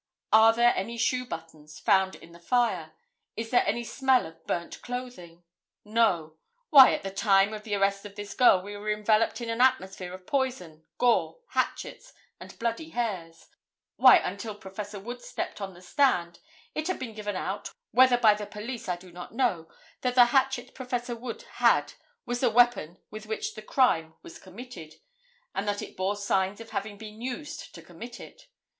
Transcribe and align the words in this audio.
Are 0.33 0.51
there 0.51 0.73
any 0.75 0.97
shoe 0.97 1.27
buttons 1.27 1.77
found 1.79 2.15
in 2.15 2.31
the 2.31 2.39
fire? 2.39 2.93
Is 3.35 3.51
there 3.51 3.63
any 3.67 3.83
smell 3.83 4.25
of 4.25 4.43
burnt 4.47 4.81
clothing? 4.81 5.43
No. 5.85 6.37
Why, 6.71 6.95
at 6.95 7.03
the 7.03 7.11
time 7.11 7.53
of 7.53 7.61
the 7.61 7.75
arrest 7.75 8.03
of 8.03 8.15
this 8.15 8.33
girl 8.33 8.63
we 8.63 8.75
were 8.75 8.89
enveloped 8.89 9.41
in 9.41 9.49
an 9.51 9.61
atmosphere 9.61 10.11
of 10.15 10.25
poison, 10.25 10.87
gore, 10.97 11.41
hatchets 11.49 12.13
and 12.39 12.57
bloody 12.57 12.89
hairs. 12.89 13.45
Why, 13.95 14.17
until 14.17 14.55
Prof. 14.55 14.91
Wood 14.95 15.21
stepped 15.21 15.61
on 15.61 15.75
the 15.75 15.83
stand, 15.83 16.39
it 16.73 16.87
had 16.87 16.97
been 16.97 17.13
given 17.13 17.35
out, 17.35 17.69
whether 17.91 18.17
by 18.17 18.33
the 18.33 18.47
police 18.47 18.89
I 18.89 18.95
do 18.95 19.11
not 19.11 19.35
know, 19.35 19.67
that 20.01 20.15
the 20.15 20.25
hatchet 20.25 20.73
Prof. 20.73 21.09
Wood 21.09 21.43
had 21.43 21.93
was 22.25 22.39
the 22.39 22.49
weapon 22.49 22.97
with 23.11 23.27
which 23.27 23.53
the 23.53 23.61
crime 23.61 24.15
was 24.23 24.39
committed, 24.39 24.95
and 25.53 25.67
that 25.67 25.83
it 25.83 25.95
bore 25.95 26.15
signs 26.15 26.59
of 26.59 26.71
having 26.71 26.97
been 26.97 27.21
used 27.21 27.75
to 27.75 27.83
commit 27.83 28.19
it. 28.19 28.47